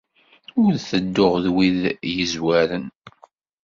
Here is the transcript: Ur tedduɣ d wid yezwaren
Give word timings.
Ur 0.63 0.73
tedduɣ 0.87 1.33
d 1.43 1.45
wid 1.53 1.81
yezwaren 2.15 2.85